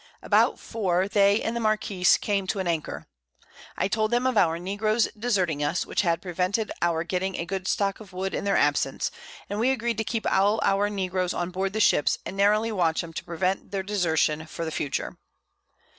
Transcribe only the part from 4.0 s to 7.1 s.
them of our Negroes deserting us, which had prevented our